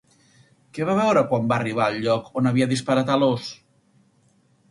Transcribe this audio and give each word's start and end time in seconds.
Què 0.77 0.87
va 0.89 0.95
veure 0.99 1.21
quan 1.33 1.45
va 1.51 1.57
arribar 1.59 1.83
al 1.87 1.99
lloc 2.05 2.31
on 2.41 2.51
havia 2.53 2.69
disparat 2.73 3.11
a 3.11 3.17
l'ós? 3.25 3.47